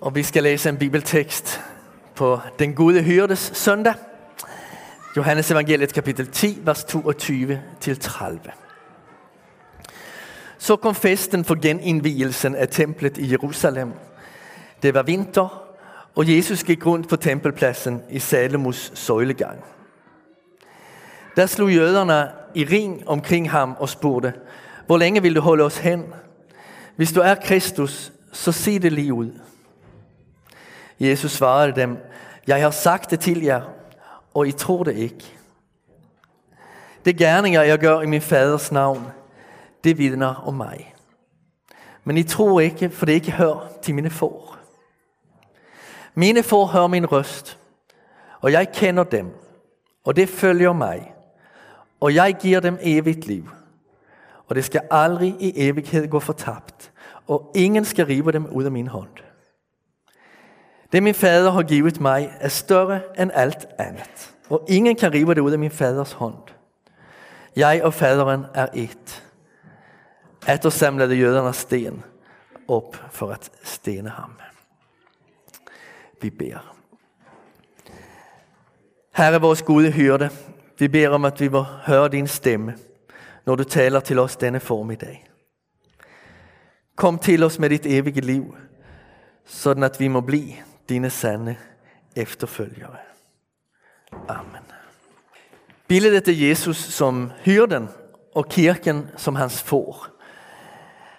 [0.00, 1.60] Og vi skal lese en bibeltekst
[2.14, 3.94] på den gode hyrdes søndag.
[5.16, 8.50] Johannes evangeliet kapittel 10, vers 22-30.
[10.58, 13.92] Så kom festen for gjeninnvielsen av tempelet i Jerusalem.
[14.82, 15.64] Det var vinter,
[16.14, 19.58] og Jesus gikk rundt på tempelplassen i Salomos søylegang.
[21.36, 24.32] Der slo jøderne i ring omkring ham og spurte,
[24.86, 26.04] hvor lenge vil du holde oss hen?
[26.96, 29.30] Hvis du er Kristus, så si det lige ud.
[31.00, 31.98] Jesus svarer dem,
[32.46, 33.62] jeg har sagt det til jer,
[34.34, 35.24] og I tror det ikke.
[37.04, 39.06] Det gærninger jeg gjør i min faders navn,
[39.84, 40.94] det vidner om meg.
[42.04, 44.58] Men I tror ikke, for det ikke hører til mine får.
[46.14, 47.58] Mine får hører min røst,
[48.40, 49.30] og jeg kender dem,
[50.04, 51.12] og det følger meg.
[52.00, 53.50] Og jeg gir dem evigt liv,
[54.46, 56.92] og det skal aldri i evighet gå fortapt,
[57.26, 59.27] og ingen skal rive dem ut av min hånd.
[60.92, 64.34] Det min fader har givet meg, er større enn alt annet.
[64.48, 66.48] og ingen kan rive det ut av min faders hånd.
[67.56, 69.22] Jeg og faderen er et.
[70.48, 72.02] Etter samlede jøderne sten
[72.68, 74.32] opp for å stene ham.
[76.20, 76.64] Vi ber.
[79.12, 80.30] Herre, vores gode hyrde,
[80.78, 82.76] vi ber om at vi må høre din stemme,
[83.46, 85.24] når du taler til oss denne formiddag.
[86.96, 88.46] Kom til oss med ditt evige liv,
[89.44, 91.56] sånn at vi må blive dine sanne
[92.16, 92.96] efterfølgere.
[94.28, 94.64] Amen.
[95.88, 97.88] Billedet til Jesus som hyrden
[98.34, 100.06] og kirken som hans får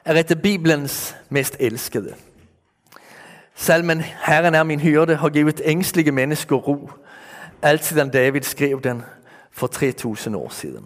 [0.06, 2.16] er et af Bibelens mest elskede.
[3.56, 6.90] Salmen Herren er min hyrde har givet engstelige mennesker ro,
[7.62, 9.04] alt siden David skrev den
[9.52, 10.86] for 3000 år siden.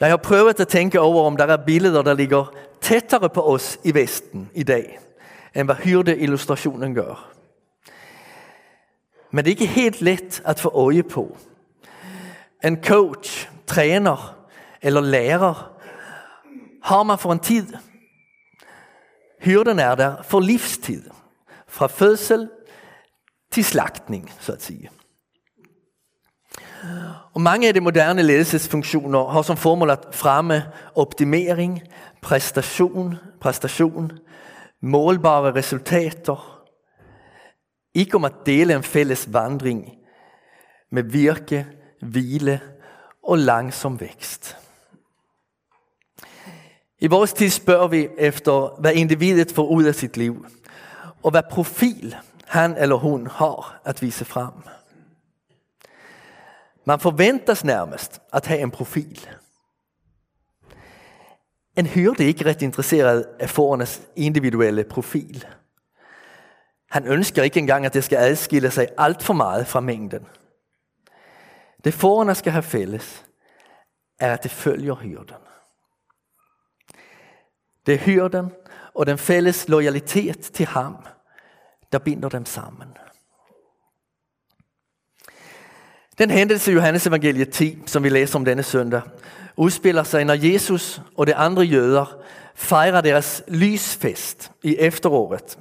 [0.00, 3.78] Jeg har prøvet å tenke over, om det er billeder, der ligger tettere på oss
[3.84, 4.98] i Vesten i dag,
[5.56, 7.22] end hva hyrdeillustrasjonen gjør.
[9.30, 11.26] Men det er ikke helt lett at få øje på.
[12.64, 14.36] En coach, træner
[14.82, 15.72] eller lærer
[16.82, 17.66] har man for en tid.
[19.40, 21.02] Hyrden er der for livstid.
[21.66, 22.48] Fra fødsel
[23.52, 24.76] til slagtning, så å si.
[27.34, 30.62] Og mange av de moderne ledelsesfunktioner har som formål at fremme
[30.94, 31.82] optimering,
[32.22, 34.12] prestasjon, præstation,
[34.80, 36.62] målbare resultater.
[37.94, 39.98] Ikke om at dele en fælles vandring
[40.90, 41.66] med virke,
[42.00, 42.60] hvile
[43.22, 44.56] og langsom vekst.
[46.98, 50.38] I vår tid spør vi efter, hva individet får ut av sitt liv,
[51.22, 52.14] og hva profil
[52.46, 54.62] han eller hun har at vise frem.
[56.86, 59.28] Man forventes nærmest at ha en profil.
[61.76, 65.44] En hyrde er ikke rett interesseret i fårenes individuelle profil.
[66.90, 70.26] Han ønsker ikke engang, at det skal adskille seg alt for meget fra mengden.
[71.84, 73.24] Det fårene skal ha felles,
[74.20, 75.42] er at det følger hyrden.
[77.86, 78.52] Det er hyrden
[78.94, 80.96] og den felles lojalitet til ham,
[81.92, 82.96] der binder dem sammen.
[86.18, 89.02] Den hendelse i Johannes evangeliet 10, som vi læser om denne søndag,
[89.56, 92.14] utspiller seg når Jesus og de andre jøder
[92.54, 95.58] fejrer deres lysfest i efteråret.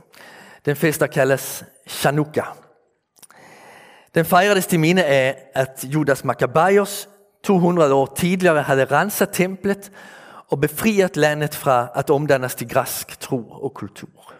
[0.65, 2.43] Den festen kalles Chanukka.
[4.15, 7.09] Den feires til minne av at Judas Makabaios
[7.43, 9.91] 200 år tidligere hadde renset tempelet
[10.49, 14.33] og befriet landet fra at omdannes til græsk tro og kultur.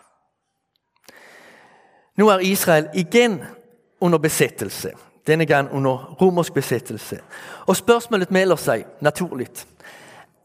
[2.17, 3.43] Nu er Israel igjen
[3.99, 4.93] under besættelse
[5.27, 7.19] denne gang under romersk besettelse.
[7.65, 9.67] Og spørsmålet melder seg naturligt.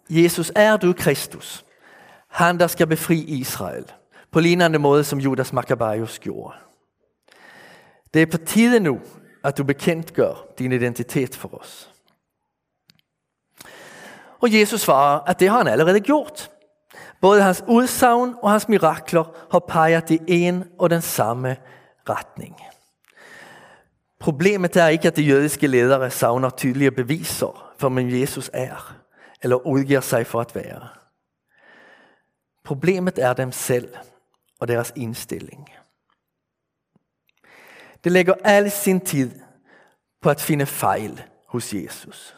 [0.09, 1.65] Jesus, er du Kristus?
[2.29, 3.85] Han, der skal befri Israel.
[4.31, 6.55] På lignende måte som Judas Makabaios gjorde.
[8.15, 8.99] Det er på tide nå
[9.45, 11.91] at du bekjentgjør din identitet for oss.
[14.41, 16.51] Og Jesus svarer, at det har han allerede gjort.
[17.21, 21.57] Både hans utsagn og hans mirakler har peget i en og den samme
[22.09, 22.57] retning.
[24.21, 28.97] Problemet er ikke, at de jødiske ledere savner tydelige beviser for, hvem Jesus er,
[29.43, 30.89] eller utgir seg for at være.
[32.65, 33.95] Problemet er dem selv
[34.61, 35.69] og deres innstilling.
[38.05, 39.31] Det legger all sin tid
[40.23, 42.37] på at finne fejl hos Jesus,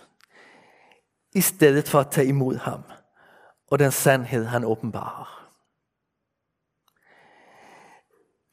[1.34, 2.82] i stedet for at ta imod ham
[3.70, 5.41] og den sandhed, han åbenbarer.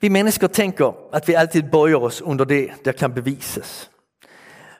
[0.01, 3.92] Vi mennesker tenker at vi alltid bøjer oss under det, der kan bevises.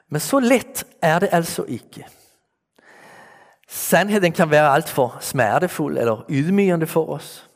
[0.08, 2.06] Men så lett er det altså ikke.
[3.68, 7.50] Sandheden kan være altfor smertefull eller ydmygende for oss.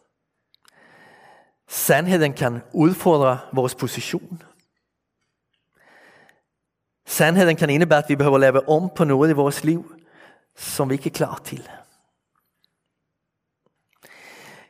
[1.68, 4.42] Sandheden kan utfordre vores position.
[7.06, 9.94] Sandheden kan innebære at vi behøver leve om på noe i vores liv,
[10.56, 11.68] som vi ikke er klar til.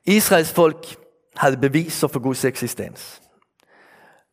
[0.05, 0.97] Israels folk
[1.36, 3.20] havde beviser for Guds eksistens.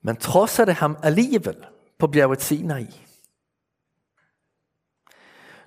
[0.04, 1.66] Men trodsede ham alligevel
[2.00, 2.88] på bjerget Sinai.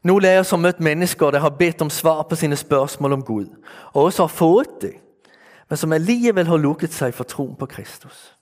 [0.04, 3.22] Noen av oss har møtt mennesker, der har bedt om svar på sine spørsmål om
[3.25, 3.48] Gud,
[3.92, 4.92] og også har fått det,
[5.70, 8.34] men som alligevel har lukket seg for troen på Kristus.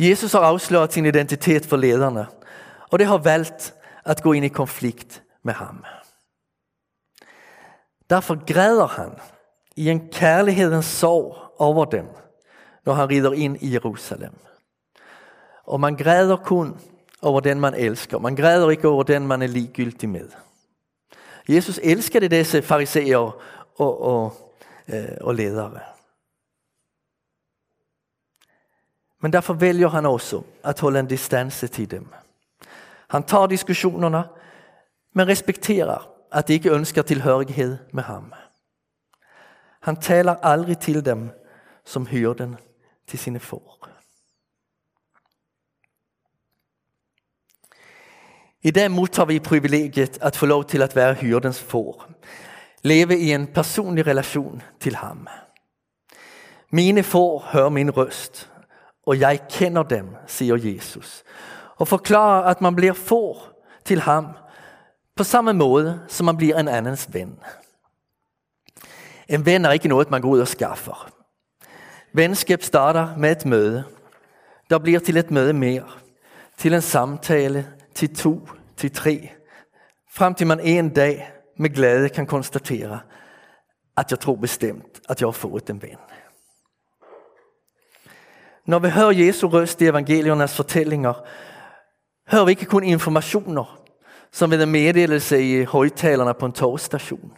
[0.00, 2.26] Jesus har avslørt sin identitet for lederne,
[2.90, 3.72] og det har valgt
[4.04, 5.84] at gå inn i konflikt med ham.
[8.10, 9.16] Derfor græder han
[9.76, 12.06] i en kærlighedens sorg over dem,
[12.86, 14.34] når han rider inn i Jerusalem.
[15.64, 16.80] Og man græder kun
[17.22, 18.18] over den man elsker.
[18.18, 20.28] Man græder ikke over den man er likegyldig med.
[21.48, 23.18] Jesus elsket disse fariseer
[23.76, 24.32] og, og,
[24.88, 25.80] øh, og ledere.
[29.20, 32.08] Men derfor vælger han også at holde en distanse til dem.
[33.08, 34.24] Han tar diskusjonene,
[35.12, 38.32] men respekterer at de ikke ønsker tilhørighet med ham.
[39.80, 41.30] Han taler aldri til dem
[41.84, 42.56] som hyrden
[43.08, 43.88] til sine får.
[48.62, 52.10] I dag mottar vi privilegiet at få lov til at være hyrdens får.
[52.82, 55.28] Leve i en personlig relation til ham.
[56.70, 58.50] Mine får hører min røst,
[59.06, 61.22] og jeg kender dem, sier Jesus.
[61.76, 63.48] Og forklarer, at man blir får
[63.84, 64.26] til ham
[65.16, 67.38] på samme måte som man blir en annens ven.
[69.30, 71.06] En venn er ikke noe man går ut og skaffer.
[72.12, 73.84] Vennskap starter med et møde.
[74.70, 75.86] Der blir til et møde mer.
[76.58, 79.30] Til en samtale, til to, til tre.
[80.10, 83.00] Frem til man en dag med glede kan konstatere,
[83.96, 86.00] at jeg tror bestemt, at jeg har fått en venn.
[88.66, 91.14] Når vi hører Jesu røst i evangeliernes fortellinger,
[92.28, 93.78] hører vi ikke kun informationer,
[94.32, 97.32] som ved en meddelelse i højtalerne på en togstation.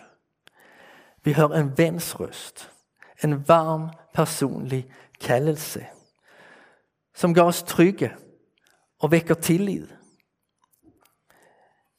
[1.25, 2.71] Vi hører en venns røst,
[3.25, 4.87] en varm personlig
[5.21, 5.87] kallelse,
[7.15, 8.13] som gør oss trygge
[8.99, 9.87] og vekker tillid.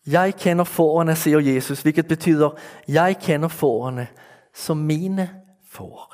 [0.08, 4.08] Jeg kender fårene, sier Jesus, hvilket betyder, jeg kender fårene
[4.54, 5.30] som mine
[5.72, 6.14] får.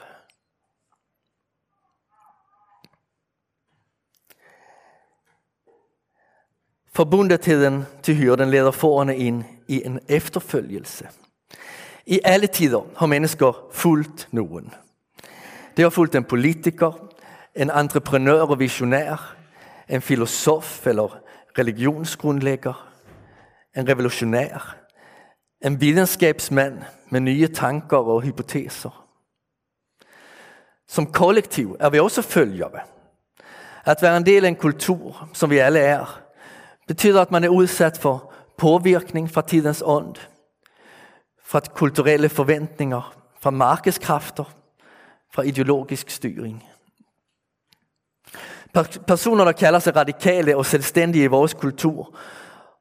[6.93, 11.07] Forbundetiden til hyrden leder fårene inn i en efterfølgelse.
[12.09, 14.71] I alle tider har mennesker fulgt noen.
[15.77, 16.95] Det har fulgt en politiker,
[17.55, 19.35] en entreprenør og visionær,
[19.89, 21.19] en filosof eller
[21.57, 22.73] religionsgrunnlegger,
[23.77, 24.75] en revolutionær,
[25.65, 29.05] en vitenskapsmann med nye tanker og hypoteser.
[30.89, 32.81] Som kollektiv er vi også følgere.
[33.85, 36.21] At være en del av en kultur, som vi alle er,
[36.87, 40.17] betyder at man er utsatt for påvirkning fra tidens ånd,
[41.49, 44.43] fra kulturelle forventninger, fra markedskrafter,
[45.33, 46.63] fra ideologisk styring.
[49.07, 52.11] Personer, der kaller seg radikale og selvstendige i vår kultur,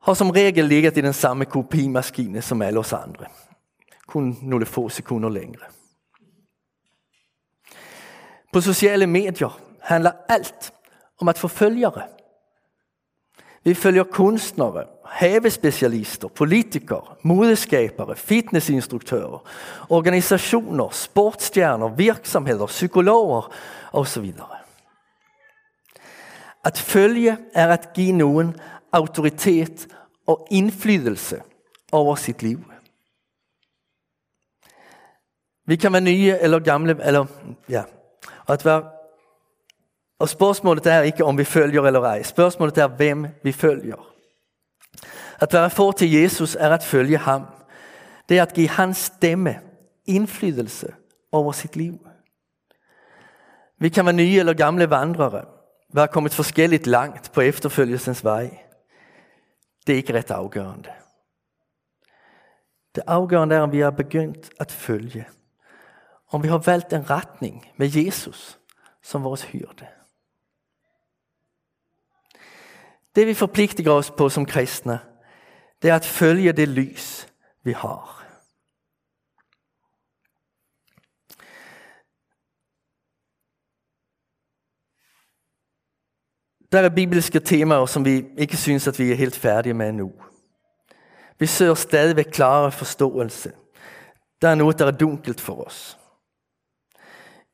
[0.05, 3.31] har som regel ligget i den samme kopimaskine som alle oss andre.
[4.09, 5.73] Kun noen få sekunder lengre.
[8.53, 10.73] På sociale medier handler alt
[11.21, 12.05] om at få følgere.
[13.65, 19.43] Vi følger kunstnere, havespecialister, politikere, modeskapere, fitnessinstruktører,
[19.89, 23.53] organisasjoner, sportsstjerner, virksomheter, psykologer
[23.93, 24.33] osv.
[26.65, 28.55] At følge er at give noen
[28.93, 29.87] autoritet
[30.27, 31.41] og innflytelse
[31.93, 32.61] over sitt liv.
[35.69, 37.27] Vi kan være nye eller gamle, eller
[37.69, 37.83] ja,
[38.49, 38.98] at være
[40.19, 42.23] og Spørsmålet er ikke om vi følger eller ej.
[42.23, 44.15] Spørsmålet er hvem vi følger.
[45.41, 47.47] At være for til Jesus er at følge ham.
[48.29, 49.61] Det er at gi hans stemme
[50.07, 50.95] innflytelse
[51.33, 51.99] over sitt liv.
[53.79, 55.45] Vi kan være nye eller gamle vandrere,
[55.95, 58.51] være kommet forskjellig langt på efterfølgelsens vei.
[59.87, 60.91] Det er ikke rett avgjørende.
[62.95, 65.29] Det avgjørende er, om vi har begynt at følge.
[66.31, 68.59] Om vi har valgt en retning med Jesus
[69.03, 69.87] som vår hyrde.
[73.19, 75.01] Det vi forplikter oss på som kristne,
[75.83, 77.27] det er at følge det lys
[77.65, 78.15] vi har.
[86.73, 90.13] Der er bibelske temaer, som vi ikke synes, at vi er helt ferdige med nå.
[91.39, 93.53] Vi søger stadig klare forståelse.
[94.43, 95.99] Det er noe der er dunkelt for oss.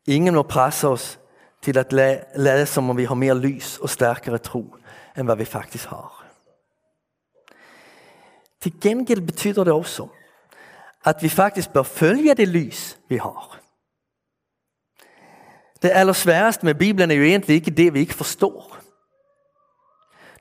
[0.07, 1.19] Ingen må presse oss
[1.63, 1.89] til å
[2.37, 4.67] lade som om vi har mer lys og sterkere tro
[5.17, 6.21] enn hva vi faktisk har.
[8.61, 10.09] Til gjengjeld betyder det også
[11.05, 13.61] at vi faktisk bør følge det lys vi har.
[15.83, 18.79] Det aller sværeste med Bibelen er jo egentlig ikke det vi ikke forstår.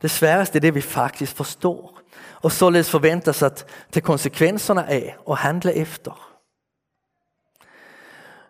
[0.02, 2.00] Det sværeste er det vi faktisk forstår,
[2.42, 6.30] og således forventes at til konsekvenserne er å handle efter.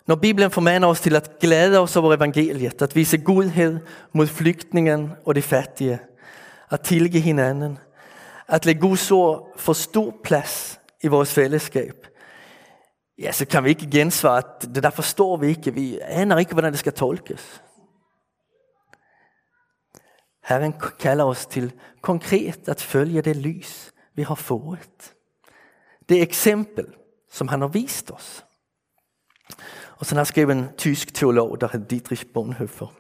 [0.05, 3.79] Når Bibelen formaner oss til å glede oss over evangeliet, at vise godhet
[4.13, 5.99] mot flyktningen og de fattige,
[6.73, 7.77] at tilgi hinanden,
[8.47, 9.21] at la God så
[9.57, 12.07] for stor plass i vårt fellesskap,
[13.17, 15.73] ja, så kan vi ikke gensvare at det der forstår vi ikke.
[15.73, 17.61] Vi aner ikke hvordan det skal tolkes.
[20.43, 25.13] Herren kaller oss til konkret å følge det lys vi har fått.
[26.09, 26.89] Det eksempel
[27.31, 28.43] som han har vist oss.
[29.99, 32.91] Og så har skrevet en tysk teolog, der heter Dietrich Bonhoeffer.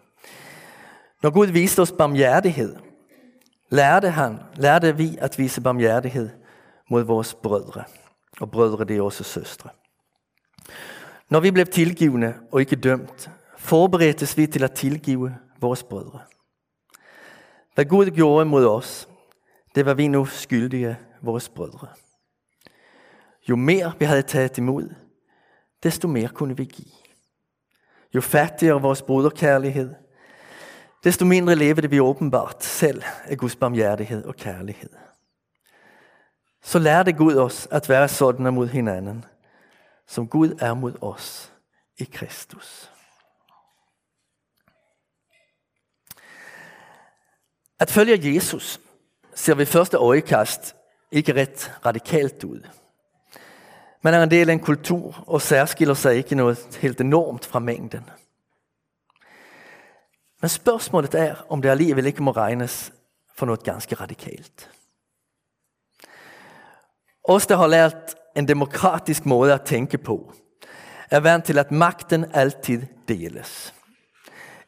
[1.23, 2.77] Når Gud viste oss barmhjertighet,
[3.73, 6.31] lærte, han, lærte vi å vise barmhjertighet
[6.89, 7.85] mot våre brødre.
[8.41, 9.69] Og brødre de er også søstre.
[11.29, 16.21] Når vi ble tilgivne og ikke dømt, forberedtes vi til å tilgive våre brødre.
[17.73, 19.07] Hva Gud gjorde mot oss,
[19.75, 21.89] det var vi nå skyldige våre brødre.
[23.49, 24.91] Jo mer vi hadde tatt imot,
[25.83, 26.85] desto mer kunne vi gi.
[28.13, 29.95] Jo fattigere vår broderkjærlighet,
[31.03, 34.91] desto mindre lever det vi åpenbart selv av Guds barmhjertighet og kjærlighet.
[36.63, 39.27] Så lærte Gud oss å være sånne mot hverandre
[40.07, 41.51] som Gud er mot oss
[41.99, 42.89] i Kristus.
[47.79, 48.79] At følge Jesus
[49.35, 50.75] ser ved første øyekast
[51.11, 52.69] ikke rett radikalt ut.
[54.03, 57.59] Men er en del av en kultur og særskiller seg ikke noe helt enormt fra
[57.59, 58.03] mengden.
[60.43, 62.89] Men spørsmålet er om det allikevel ikke må regnes
[63.31, 64.65] for noe ganske radikalt.
[67.23, 70.17] Oss det har lært en demokratisk måte å tenke på,
[71.07, 73.71] er vant til at makten alltid deles.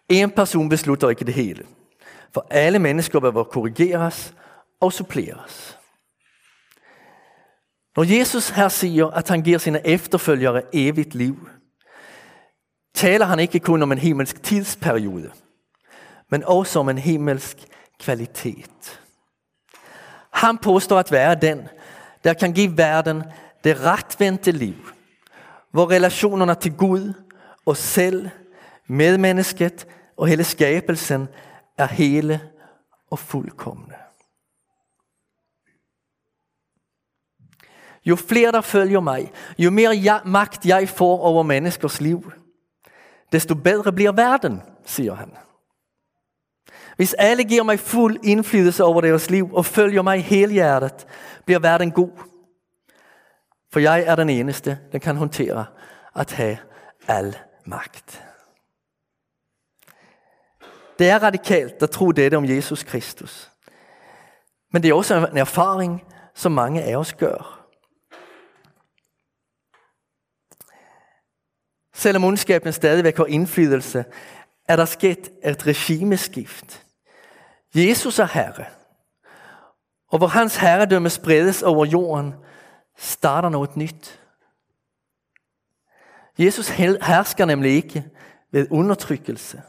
[0.08, 1.68] Én person beslutter ikke det hele,
[2.32, 4.32] for alle mennesker bør korrigeres
[4.80, 5.78] og suppleres.
[8.00, 11.50] Når Jesus her sier at han gir sine efterfølgere evig liv,
[12.96, 15.36] taler han ikke kun om en himmelsk tidsperiode,
[16.30, 17.58] men også om en himmelsk
[18.00, 19.00] kvalitet.
[20.32, 21.68] Han påstår at den
[22.24, 23.24] der kan gi verden
[23.64, 24.92] det rettvendte liv,
[25.72, 27.14] hvor relasjonene til Gud,
[27.66, 28.30] oss selv,
[28.88, 31.28] medmennesket og hele skapelsen
[31.78, 32.40] er hele
[33.12, 33.96] og fullkomne.
[38.06, 42.32] Jo flere der følger meg, jo mer makt jeg får over menneskers liv,
[43.32, 45.32] desto bedre blir verden, sier han.
[46.96, 51.08] Hvis alle gir meg full innflytelse over deres liv og følger meg helhjertet,
[51.46, 52.14] blir verden god.
[53.72, 55.66] For jeg er den eneste den kan håndtere
[56.16, 56.56] at ha
[57.08, 57.36] all
[57.66, 58.22] makt.
[61.00, 63.50] Det er radikalt å tro dette om Jesus Kristus.
[64.72, 66.00] Men det er også en erfaring
[66.36, 67.52] som mange av oss gjør.
[71.94, 74.06] Selv om ondskapen stadig har innflytelse,
[74.68, 76.85] er det skjedd et regimeskift.
[77.76, 78.66] Jesus er herre.
[80.08, 82.34] Og hvor hans herredømme spredes over jorden,
[82.98, 84.22] starter noe nytt.
[86.38, 88.06] Jesus hersker nemlig ikke
[88.52, 89.62] ved undertrykkelse.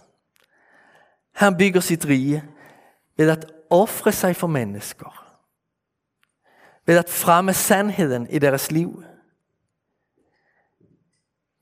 [1.32, 2.42] Han bygger sitt rike
[3.16, 3.36] ved å
[3.82, 5.10] ofre seg for mennesker.
[6.86, 8.94] Ved å fremme sannheten i deres liv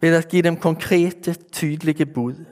[0.05, 2.43] ved å gi dem konkrete, tydelige bud.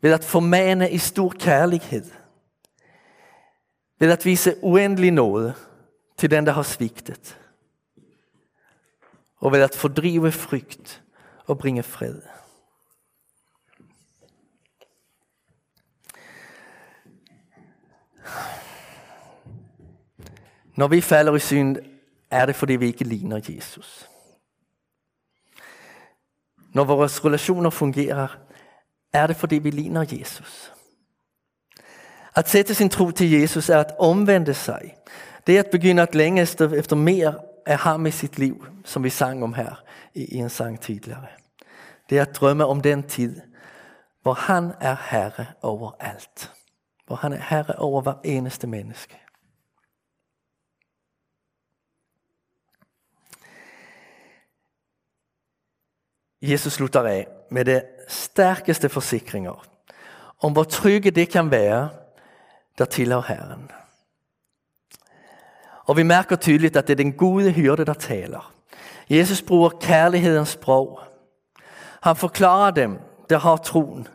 [0.00, 2.08] Ved å formane i stor kjærlighet.
[3.98, 5.54] Ved å vise uendelig nåde
[6.18, 7.36] til den det har sviktet.
[9.40, 11.00] Og ved å fordrive frykt
[11.46, 12.22] og bringe fred.
[20.74, 21.76] Når vi faller i synd,
[22.30, 24.08] er det fordi vi ikke ligner Jesus.
[26.74, 28.38] Når våre relasjoner fungerer,
[29.12, 30.73] er det fordi vi ligner Jesus.
[32.36, 34.96] Å sätta sin tro til Jesus er att omvende seg.
[35.46, 39.10] Det er å begynne å lengtes efter mer av ham i sitt liv, som vi
[39.10, 41.28] sang om her i en sang tidligere.
[42.10, 43.40] Det er att drømme om den tid
[44.22, 46.50] hvor han er herre over alt.
[47.06, 49.20] Hvor han er herre over hver eneste menneske.
[56.42, 59.64] Jesus slutter av med det sterkeste forsikringer
[60.38, 62.03] om hvor trygge det kan være
[62.78, 63.70] der tilhører Herren.
[65.84, 68.52] Og vi merker tydelig at det er den gode hyrde der taler.
[69.10, 71.00] Jesus bruker kærlighetens sprog.
[72.02, 72.98] Han forklarer dem
[73.30, 74.08] der har troen.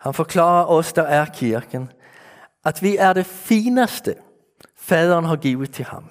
[0.00, 1.90] Han forklarer oss der er kirken,
[2.64, 4.14] at vi er det fineste
[4.82, 6.10] Faderen har givet til ham.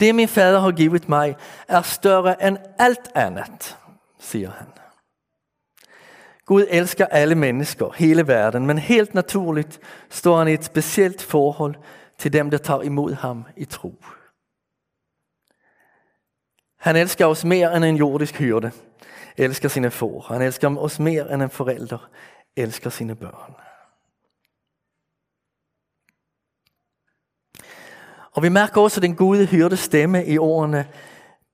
[0.00, 1.36] Det min fader har givet meg,
[1.68, 3.70] er større enn alt annet,
[4.20, 4.68] sier han.
[6.46, 9.64] Gud elsker alle mennesker, hele verden, men helt naturlig
[10.10, 11.74] står han i et spesielt forhold
[12.18, 13.94] til dem der tar imot ham i tro.
[16.76, 18.70] Han elsker oss mer enn en jordisk hyrde
[19.36, 20.26] elsker sine får.
[20.28, 22.08] Han elsker oss mer enn en forelder
[22.56, 23.54] elsker sine barn.
[28.36, 30.86] Og Vi merker også den gode hyrdes stemme i ordene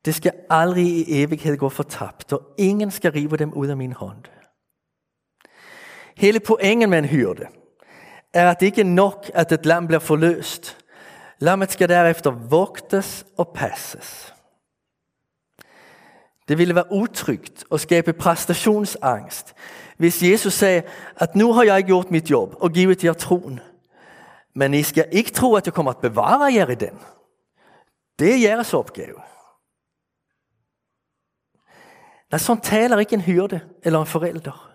[0.05, 3.93] Det skal aldri i evighet gå fortapt, og ingen skal rive dem ut av min
[3.93, 4.25] hånd.
[6.23, 7.47] Hele poenget med en hyrde
[8.33, 10.77] er at det ikke er nok at et lam blir forløst.
[11.41, 14.33] Lammet skal deretter voktes og passes.
[16.49, 19.53] Det ville være utrygt å skape prestasjonsangst
[19.99, 20.87] hvis Jesus sier
[21.17, 23.59] at nå har jeg gjort mitt jobb og givet dere troen.
[24.55, 26.99] Men dere skal ikke tro at jeg kommer til å bevare dere i den.
[28.19, 29.19] Det er deres oppgave.
[32.31, 34.72] Nei, Sånn taler ikke en hyrde eller en forelder.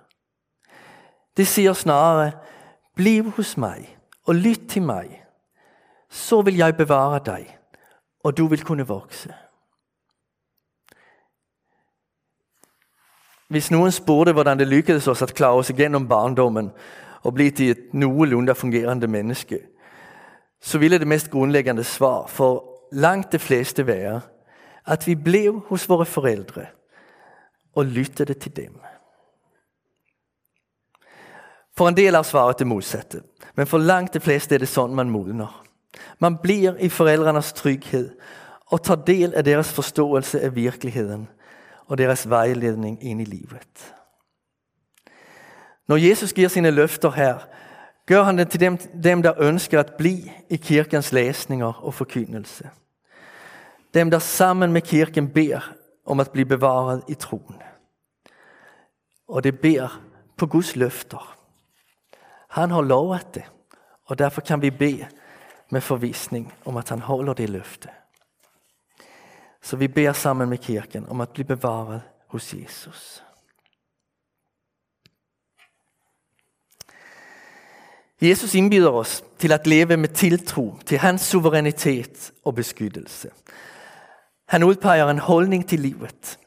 [1.38, 2.32] Det sier snarere
[2.96, 5.24] 'Bliv hos meg og lytt til meg,
[6.10, 7.58] så vil jeg bevare deg,
[8.24, 9.34] og du vil kunne vokse'.
[13.48, 16.72] Hvis noen spurte hvordan det lyktes oss å klare oss gjennom barndommen
[17.24, 19.60] og bli til et noenlunde fungerende menneske,
[20.62, 24.22] så ville det mest grunnleggende svar for langt de fleste være
[24.86, 26.66] at vi ble hos våre foreldre
[27.76, 28.80] og lyttet til dem.
[31.78, 33.22] For en del er svaret det motsatte,
[33.56, 35.52] men for langt de fleste er det sånn man modner.
[36.20, 38.16] Man blir i foreldrenes trygghet
[38.74, 41.28] og tar del av deres forståelse av virkeligheten
[41.88, 43.86] og deres veiledning inn i livet.
[45.88, 47.46] Når Jesus gir sine løfter her,
[48.10, 50.18] gjør han det til dem, dem der ønsker å bli
[50.50, 52.74] i kirkens lesninger og forkynnelse.
[53.94, 55.64] Dem der sammen med kirken ber
[56.06, 57.62] om å bli bevaret i troen.
[59.28, 60.00] Og det ber
[60.38, 61.37] på Guds løfter.
[62.58, 63.44] Han har lovet det,
[64.06, 65.08] og derfor kan vi be
[65.70, 67.90] med forvisning om at han holder det løftet.
[69.62, 73.24] Så vi ber sammen med kirken om å bli bevaret hos Jesus.
[78.22, 83.30] Jesus innbyder oss til å leve med tiltro til hans suverenitet og beskyttelse.
[84.50, 86.40] Han utpeker en holdning til livet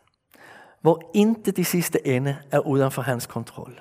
[0.80, 3.78] hvor intet i siste ende er utenfor hans kontroll.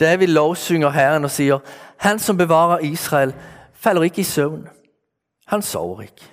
[0.00, 1.58] Der vi lovsynger Herren og sier
[1.96, 3.34] 'Han som bevarer Israel,
[3.72, 4.68] faller ikke i søvn'.
[5.46, 6.32] Han sover ikke.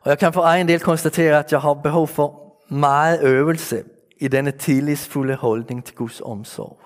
[0.00, 3.84] Og Jeg kan for egen del konstatere at jeg har behov for mye øvelse
[4.20, 6.78] i denne tillitsfulle holdning til Guds omsorg.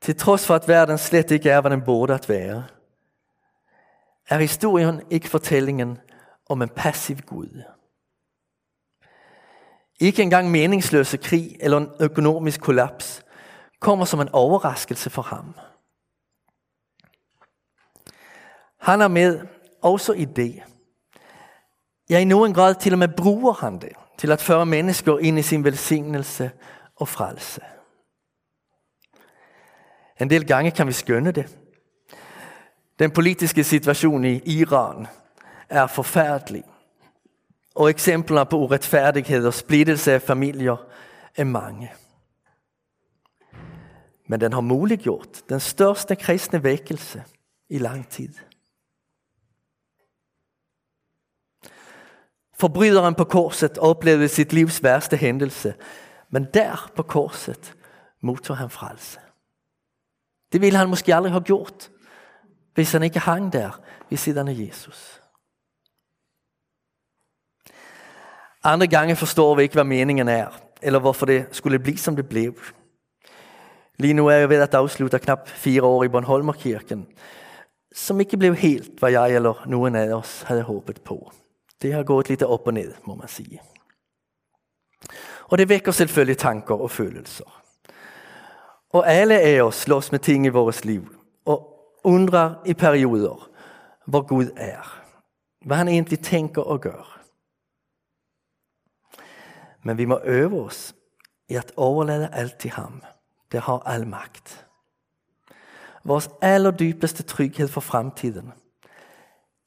[0.00, 2.64] Til tross for at verden slett ikke er hva den burde være,
[4.28, 5.98] er historien ikke fortellingen
[6.48, 7.62] om en passiv Gud.
[10.04, 13.22] Ikke engang meningsløse krig eller en økonomisk kollaps
[13.80, 15.54] kommer som en overraskelse for ham.
[18.80, 19.40] Han er med
[19.82, 20.62] også i det.
[22.10, 25.38] Ja, i noen grad til og med bruker han det til å føre mennesker inn
[25.40, 26.50] i sin velsignelse
[26.96, 27.64] og frelse.
[30.20, 31.48] En del ganger kan vi skjønne det.
[32.98, 35.06] Den politiske situasjonen i Iran
[35.68, 36.62] er forferdelig.
[37.74, 40.78] Og eksemplene på urettferdighet og splittelse av familier
[41.36, 41.90] er mange.
[44.26, 47.24] Men den har muliggjort den største kristne vekkelse
[47.68, 48.34] i lang tid.
[52.54, 55.74] Forbryteren på korset opplevde sitt livs verste hendelse,
[56.30, 57.74] men der på korset
[58.22, 59.20] mottok han frelse.
[60.52, 61.90] Det ville han måske aldri ha gjort
[62.74, 65.20] hvis han ikke hang der ved siden av Jesus.
[68.64, 72.24] Andre ganger forstår vi ikke hva meningen er, eller hvorfor det skulle bli som det
[72.28, 72.46] ble.
[74.00, 77.04] Lige nå er jeg ved å avslutte knapt fire år i Bornholmerkirken,
[77.94, 81.18] som ikke ble helt hva jeg eller noen av oss hadde håpet på.
[81.82, 83.60] Det har gått litt opp og ned, må man si.
[85.52, 87.60] Og det vekker selvfølgelig tanker og følelser.
[88.96, 91.04] Og alle av oss slåss med ting i vårt liv
[91.44, 91.68] og
[92.04, 93.50] undrer i perioder
[94.06, 94.88] hvor Gud er.
[95.64, 97.13] Hva han egentlig tenker og gjør.
[99.84, 100.94] Men vi må øve oss
[101.48, 103.02] i at overlede alt til ham.
[103.52, 104.66] Det har all makt.
[106.04, 108.52] Vår aller dypeste trygghet for framtiden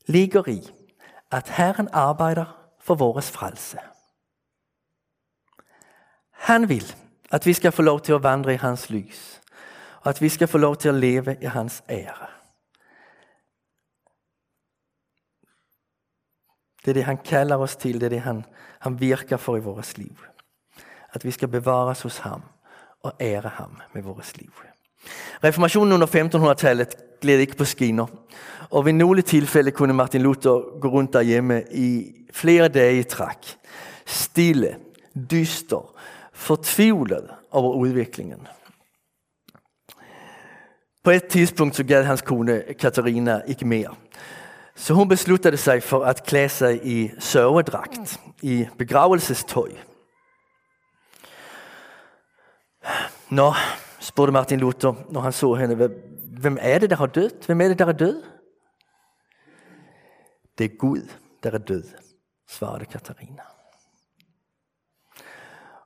[0.06, 0.62] ligger i
[1.32, 3.78] at Herren arbeider for vår frelse.
[6.32, 6.96] Han vil
[7.32, 9.42] at vi skal få lov til å vandre i hans lys,
[10.02, 12.37] og at vi skal få lov til å leve i hans ære.
[16.88, 18.46] Det er det han kaller oss til, det er det han,
[18.80, 20.22] han virker for i vårt liv.
[21.12, 22.46] At vi skal bevares hos ham
[23.04, 24.54] og ære ham med vårt liv.
[25.44, 28.08] Reformasjonen under 1500-tallet gled ikke på skinner.
[28.72, 31.90] Og ved noen tilfeller kunne Martin Luther gå rundt der hjemme i
[32.32, 33.52] flere dager i trakk.
[34.06, 34.78] Stille,
[35.12, 35.92] dyster,
[36.32, 38.48] fortvilet over utviklingen.
[41.04, 43.92] På et tidspunkt så gadd hans kone Katarina ikke mer.
[44.78, 48.14] Så hun besluttet seg for å kle seg i sørgedrakt,
[48.46, 49.74] i begravelsestøy.
[53.34, 53.48] Nå,
[54.00, 55.90] spurte Martin Luther når han så henne,
[56.38, 57.50] hvem er det der har dødd?
[57.50, 58.24] Hvem er det der er død?
[60.58, 61.10] Det er Gud
[61.44, 61.90] der er død,
[62.50, 63.50] svarte Katarina.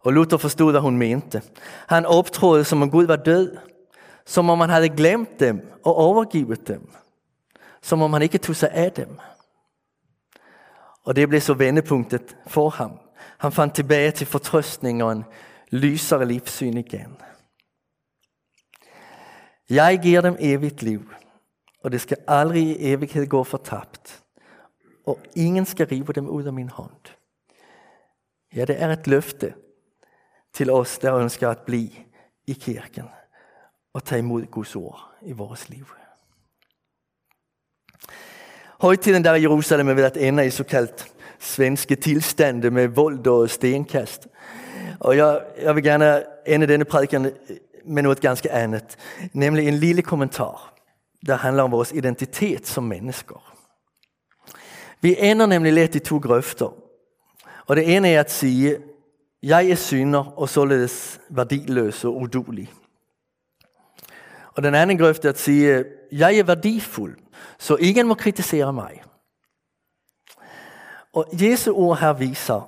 [0.03, 1.41] Og Luther forstod hva hun mente.
[1.89, 3.55] Han opptrådte som om Gud var død,
[4.25, 6.89] som om han hadde glemt dem og overgivet dem
[7.81, 9.19] som om han ikke tok seg av dem.
[11.05, 12.99] Og Det ble så vendepunktet for ham.
[13.41, 15.23] Han fant tilbake til fortrøstning og en
[15.71, 17.15] lysere livssyn igjen.
[19.69, 21.01] Jeg gir dem evig liv,
[21.83, 24.21] og det skal aldri i evighet gå fortapt.
[25.05, 27.13] Og ingen skal rive dem ut av min hånd.
[28.55, 29.53] Ja, det er et løfte
[30.53, 31.85] til oss der ønsker å bli
[32.47, 33.07] i kirken
[33.93, 35.87] og ta imot Guds ord i vårt liv.
[38.81, 41.05] Høytiden der i Jerusalem har vært ende i såkalt
[41.39, 44.27] svenske tilstander med vold og stenkast.
[44.99, 47.29] Og jeg, jeg, vil gjerne ende denne prediken
[47.85, 48.97] med noe ganske annet,
[49.33, 50.73] nemlig en lille kommentar.
[51.27, 53.41] Det handler om vår identitet som mennesker.
[55.01, 56.73] Vi ender nemlig lett i to grøfter.
[57.67, 58.73] Og Det ene er å si
[59.41, 62.67] jeg er synder og således verdiløs og udulig.
[64.55, 67.15] Og Den andre grøften er å si jeg er verdifull
[67.61, 69.03] så ingen må kritisere meg.
[71.13, 72.63] Og Jesu ord her viser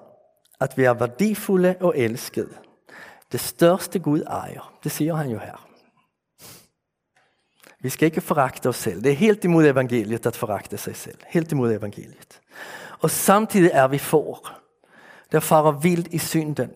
[0.61, 2.51] at vi er verdifulle og elsket.
[3.31, 4.65] Det største Gud eier.
[4.83, 5.57] Det sier han jo her.
[7.83, 9.01] Vi skal ikke forakte oss selv.
[9.03, 11.25] Det er helt imot evangeliet å forakte seg selv.
[11.33, 12.37] Helt imot evangeliet.
[13.01, 14.53] Og samtidig er vi får.
[15.31, 16.71] Det farer vilt i synden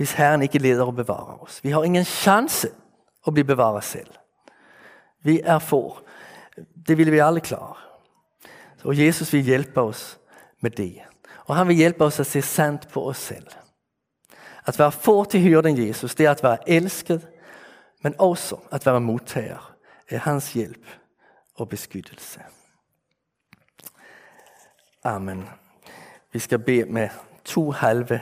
[0.00, 1.58] hvis Herren ikke leder og bevarer oss.
[1.62, 2.70] Vi har ingen sjanse
[3.26, 4.14] å bli bevaret selv.
[5.22, 6.00] Vi er får.
[6.86, 7.76] Det vil vi alle klare.
[8.84, 10.18] Og Jesus vil hjelpe oss
[10.60, 11.02] med det.
[11.46, 13.48] Og han vil hjelpe oss å se sant på oss selv.
[14.66, 17.26] At være får til hyrden Jesus, det er å være elsket,
[18.02, 19.68] men også å være mottaker,
[20.10, 20.86] er hans hjelp
[21.58, 22.42] og beskyttelse.
[25.04, 25.48] Amen.
[26.32, 27.10] Vi skal be med
[27.44, 28.20] to halve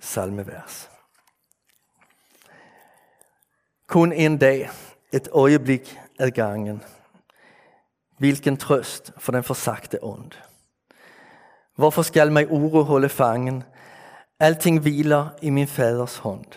[0.00, 0.88] salmevers.
[3.86, 4.70] Kun en dag,
[5.12, 6.82] et øyeblikk av gangen.
[8.22, 10.30] Hvilken trøst for den forsagte ånd.
[11.74, 13.64] Hvorfor skal meg ordet holde fangen?
[14.38, 16.54] Allting hviler i min Faders hånd.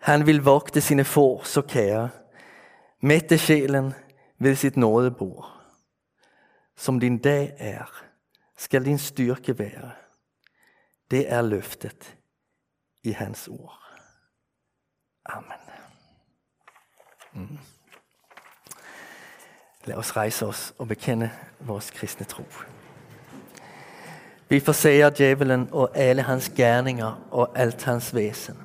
[0.00, 2.08] Han vil vokte sine får så kære,
[3.02, 3.92] mette sjelen
[4.38, 5.46] ved sitt nådebord.
[6.76, 8.02] Som din dag er,
[8.56, 9.90] skal din styrke være.
[11.10, 12.16] Det er løftet
[13.02, 13.78] i Hans ord.
[15.26, 15.62] Amen.
[17.32, 17.58] Mm.
[19.86, 21.28] La oss reise oss og bekjenne
[21.62, 22.42] vår kristne tro.
[24.48, 28.56] Vi forserer djevelen og alle hans gjerninger og alt hans vesen.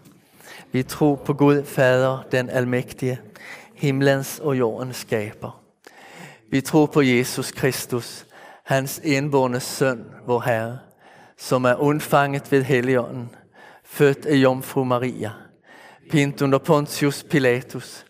[0.71, 3.19] Vi tror på Gud Fader, den allmektige,
[3.75, 5.61] himmelens og jordens skaper.
[6.51, 8.25] Vi tror på Jesus Kristus,
[8.63, 10.79] hans enbårne sønn, vår Herre,
[11.37, 13.29] som er unnfanget ved Helligånden,
[13.83, 15.31] født av jomfru Maria,
[16.11, 18.05] pint under Pontius Pilatus,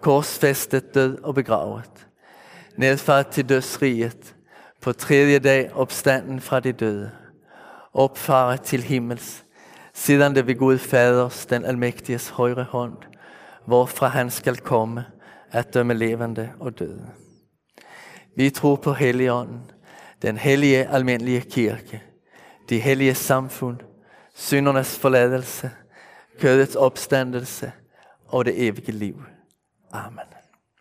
[0.00, 2.07] korsfestet, død og begravet
[2.78, 4.34] nedfart til dødsriket,
[4.80, 7.10] på tredje dag oppstanden fra de døde,
[7.94, 9.44] oppfaret til himmels,
[9.94, 12.96] siden det ved Gud Faders, den allmektiges høyre hånd,
[13.66, 15.04] hvorfra han skal komme,
[15.50, 17.10] at dømme levende og døde.
[18.36, 19.70] Vi tror på Helligånden,
[20.22, 22.02] den hellige alminnelige kirke,
[22.68, 23.80] de hellige samfunn,
[24.34, 25.70] syndernes forlatelse,
[26.40, 27.72] kødets oppstandelse
[28.26, 29.22] og det evige liv.
[29.92, 30.37] Amen.